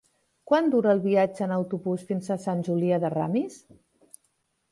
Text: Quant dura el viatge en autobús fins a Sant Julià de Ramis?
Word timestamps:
Quant 0.51 0.69
dura 0.75 0.93
el 0.93 1.01
viatge 1.03 1.43
en 1.47 1.51
autobús 1.57 2.07
fins 2.11 2.31
a 2.35 2.39
Sant 2.47 2.65
Julià 2.69 3.01
de 3.05 3.11
Ramis? 3.17 3.59